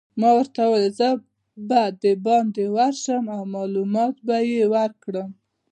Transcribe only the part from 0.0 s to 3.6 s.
ما ورته وویل: زه به دباندې ورشم او